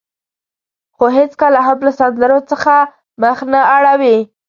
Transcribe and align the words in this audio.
خو 0.95 1.05
هېڅکله 1.17 1.59
هم 1.67 1.79
له 1.85 1.91
سندرو 1.99 2.39
څخه 2.51 2.73
مخ 3.21 3.37
نه 3.51 3.61
اړوي. 3.75 4.17